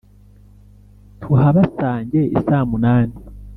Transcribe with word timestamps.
Tuhabasange 1.21 2.21
isamunani!" 2.37 3.15